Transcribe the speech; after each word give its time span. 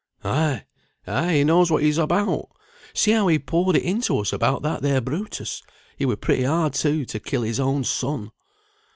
"Ay! 0.23 0.65
ay! 1.05 1.33
he 1.35 1.43
knows 1.43 1.69
what 1.69 1.83
he's 1.83 1.99
about. 1.99 2.49
See 2.91 3.11
how 3.11 3.27
he 3.27 3.37
poured 3.37 3.75
it 3.75 3.83
into 3.83 4.17
us 4.17 4.33
about 4.33 4.63
that 4.63 4.81
there 4.81 4.99
Brutus. 4.99 5.61
He 5.95 6.07
were 6.07 6.15
pretty 6.15 6.41
hard, 6.43 6.73
too, 6.73 7.05
to 7.05 7.19
kill 7.19 7.43
his 7.43 7.59
own 7.59 7.83
son!" 7.83 8.31